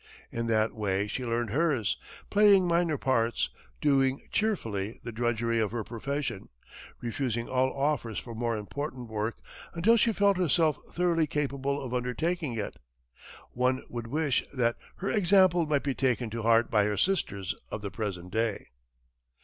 [0.31, 1.95] In that way she learned hers,
[2.31, 3.51] playing minor parts,
[3.81, 6.49] doing cheerfully the drudgery of her profession,
[7.01, 9.37] refusing all offers for more important work
[9.75, 12.77] until she felt herself thoroughly capable of undertaking it.
[13.51, 17.83] One would wish that her example might be taken to heart by her sisters of
[17.83, 18.69] the present day.